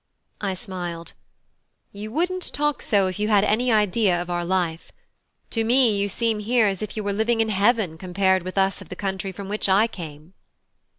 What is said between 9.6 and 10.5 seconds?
I came."